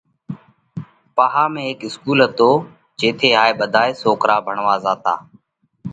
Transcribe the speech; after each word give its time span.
پاها 1.15 1.43
۾ 1.57 1.59
هيڪ 1.67 1.79
اِسڪُول 1.87 2.19
هتو 2.25 2.49
جيٿئہ 2.99 3.29
هائي 3.39 3.53
ٻڌائي 3.59 3.91
سوڪرا 4.01 4.37
ڀڻوا 4.45 4.75
زاتا۔ 4.83 5.13